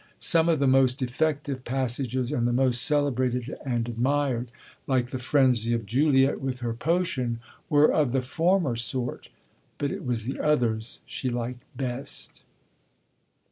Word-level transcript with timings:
Some 0.19 0.49
of 0.49 0.57
the 0.57 0.65
most 0.65 1.03
effective 1.03 1.63
passages 1.63 2.31
and 2.31 2.47
the 2.47 2.51
most 2.53 2.81
celebrated 2.81 3.55
and 3.63 3.87
admired, 3.87 4.51
like 4.87 5.11
the 5.11 5.19
frenzy 5.19 5.73
of 5.73 5.85
Juliet 5.85 6.41
with 6.41 6.61
her 6.61 6.73
potion, 6.73 7.39
were 7.69 7.93
of 7.93 8.11
the 8.11 8.23
former 8.23 8.75
sort; 8.75 9.29
but 9.77 9.91
it 9.91 10.03
was 10.03 10.25
the 10.25 10.39
others 10.39 11.01
she 11.05 11.29
liked 11.29 11.61
best. 11.77 12.41